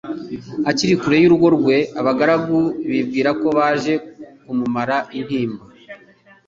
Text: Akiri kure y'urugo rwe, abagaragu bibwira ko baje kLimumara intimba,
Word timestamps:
Akiri 0.69 0.95
kure 1.01 1.17
y'urugo 1.19 1.47
rwe, 1.57 1.77
abagaragu 1.99 2.59
bibwira 2.89 3.29
ko 3.41 3.47
baje 3.57 3.93
kLimumara 4.39 4.97
intimba, 5.17 5.63